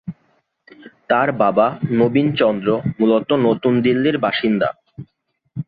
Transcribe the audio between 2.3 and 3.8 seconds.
চন্দ্র মূলত নতুন